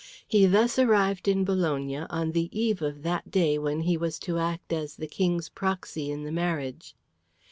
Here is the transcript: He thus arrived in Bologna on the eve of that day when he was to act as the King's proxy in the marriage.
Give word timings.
He 0.27 0.47
thus 0.47 0.79
arrived 0.79 1.27
in 1.27 1.45
Bologna 1.45 1.97
on 1.97 2.31
the 2.31 2.49
eve 2.59 2.81
of 2.81 3.03
that 3.03 3.29
day 3.29 3.59
when 3.59 3.81
he 3.81 3.97
was 3.97 4.17
to 4.21 4.39
act 4.39 4.73
as 4.73 4.95
the 4.95 5.05
King's 5.05 5.49
proxy 5.49 6.09
in 6.09 6.23
the 6.23 6.31
marriage. 6.31 6.95